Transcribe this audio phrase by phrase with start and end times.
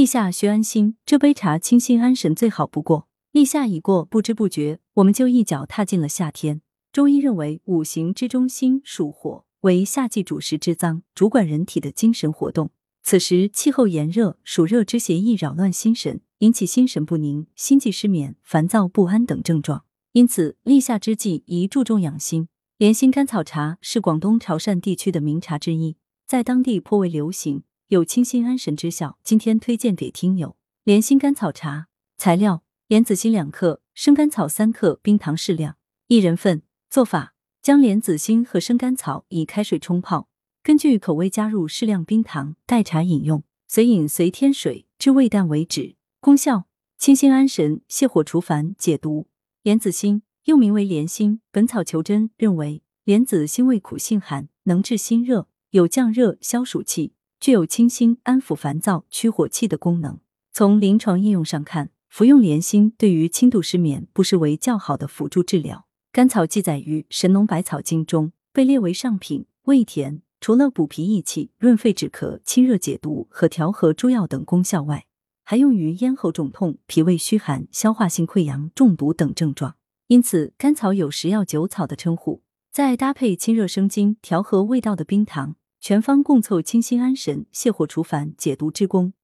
[0.00, 3.06] 立夏需安心，这杯茶清心安神最好不过。
[3.32, 6.62] 立夏已过，不知不觉我们就一脚踏进了夏天。
[6.90, 12.70] 中医认为，五行之中心属火，为夏季主食之脏，主管人体的精神活动。
[13.02, 19.84] 此时气候炎热，暑热之邪易扰乱心神，引起心神不宁、心悸失眠、烦躁不安等症状。
[20.12, 22.48] 因此，立夏之际宜注重养心。
[22.78, 27.64] 莲心甘草茶是广东潮汕地区的名茶之一，在当地颇为流行。
[27.90, 30.56] 有清心安神之效，今天推荐给听友。
[30.84, 35.76] 莲心甘草茶材料：莲子心两克，生甘草三克，冰糖适量，
[36.06, 36.62] 一人份。
[36.88, 40.28] 做法：将莲子心和生甘草以开水冲泡，
[40.62, 43.42] 根据口味加入适量冰糖，代茶饮用。
[43.66, 45.96] 随饮随添水，至味淡为止。
[46.20, 46.66] 功效：
[46.96, 49.26] 清心安神，泻火除烦，解毒。
[49.64, 57.14] 莲子心又名为莲心，《本草求真》认为莲子心味苦性寒，能治心热，有降热消暑气。
[57.40, 60.20] 具有清心、安抚烦躁、驱火气的功能。
[60.52, 65.86] 从临床应用上看，服用莲心对于轻度失眠不失为较好的辅助治疗。
[66.12, 70.20] 甘草记载于《神农百草经》中，被列为上品，味甜。
[70.42, 75.06] 除了补脾益气、润肺止咳、清热解毒和调和诸药等功效外，
[75.44, 79.76] 还用于咽喉肿痛、脾胃虚寒、消化性溃疡、中毒等症状。
[80.08, 82.42] 因此，甘草有食药九草的称呼。
[82.72, 85.56] 再搭配清热生津、调和味道的冰糖。
[85.80, 89.14] 全方共凑清心安神、泻火除烦、解毒之功，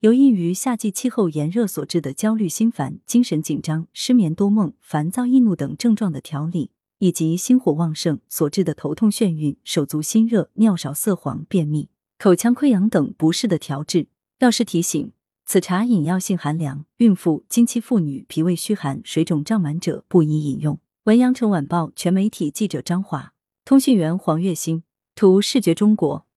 [0.00, 14.06] 有益于夏季气候炎热所致的焦虑心烦、精神紧张、失眠多梦、烦躁易怒等症状的调理，以及心火旺盛所致的头痛眩晕、手足心热、尿少色黄、便秘、口腔溃疡等不适的调治。
[14.38, 15.12] 药师提醒：
[15.44, 20.80] 此茶饮药性寒凉，孕妇、经期妇女、脾胃虚寒、水肿胀满者不宜饮用。
[21.04, 23.34] 文阳城晚报全媒体记者张华，
[23.66, 24.84] 通讯员黄月星。
[25.18, 26.27] 图视觉中国。